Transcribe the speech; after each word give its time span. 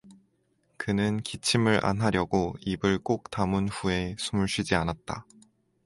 그는 0.77 1.17
기침을 1.21 1.85
안 1.85 2.01
하려고 2.01 2.55
입을 2.61 2.97
꼭 3.03 3.29
다문 3.29 3.67
후에 3.69 4.15
숨을 4.17 4.47
쉬지 4.47 4.73
않았다. 4.73 5.27